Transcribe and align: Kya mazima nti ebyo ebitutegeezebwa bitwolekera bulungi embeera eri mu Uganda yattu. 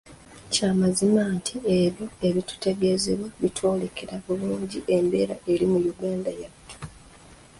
Kya 0.51 0.69
mazima 0.79 1.23
nti 1.37 1.55
ebyo 1.79 2.05
ebitutegeezebwa 2.27 3.29
bitwolekera 3.41 4.15
bulungi 4.25 4.79
embeera 4.95 5.35
eri 5.51 5.65
mu 5.71 5.79
Uganda 5.93 6.31
yattu. 6.41 6.75